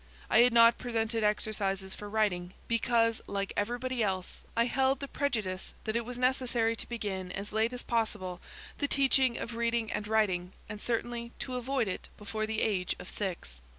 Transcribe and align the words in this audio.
I 0.31 0.39
had 0.39 0.51
not 0.51 0.79
presented 0.79 1.23
exercises 1.23 1.93
for 1.93 2.09
writing, 2.09 2.53
because, 2.67 3.21
like 3.27 3.53
everybody 3.55 4.01
else, 4.01 4.43
I 4.57 4.65
held 4.65 4.99
the 4.99 5.07
prejudice 5.07 5.75
that 5.83 5.95
it 5.95 6.05
was 6.05 6.17
necessary 6.17 6.75
to 6.77 6.89
begin 6.89 7.31
as 7.33 7.53
late 7.53 7.71
as 7.71 7.83
possible 7.83 8.41
the 8.79 8.87
teaching 8.87 9.37
of 9.37 9.53
reading 9.55 9.91
and 9.91 10.07
writing, 10.07 10.53
and 10.67 10.81
certainly 10.81 11.33
to 11.37 11.53
avoid 11.53 11.87
it 11.87 12.09
before 12.17 12.47
the 12.47 12.61
age 12.63 12.95
of 12.97 13.11
six. 13.11 13.61